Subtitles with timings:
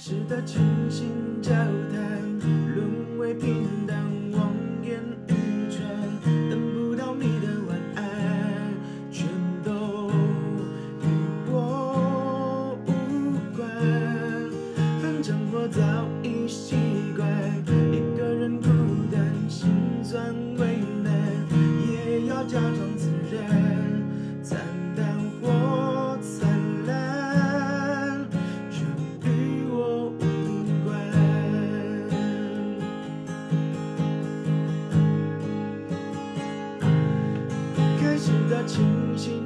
[0.00, 1.08] 时的倾心
[1.42, 3.96] 交谈，沦为平淡，
[4.30, 5.34] 望眼欲
[5.68, 5.84] 穿，
[6.48, 8.72] 等不到你的晚安，
[9.10, 9.26] 全
[9.64, 10.08] 都
[11.02, 11.04] 与
[11.50, 12.90] 我无
[13.56, 13.66] 关。
[15.02, 15.82] 反正我早
[16.22, 16.76] 已习
[17.16, 17.28] 惯
[17.92, 18.68] 一个人孤
[19.10, 19.20] 单，
[19.50, 19.68] 心
[20.04, 21.12] 酸为难，
[21.90, 22.97] 也要假装。
[38.48, 38.82] 的清
[39.16, 39.37] 醒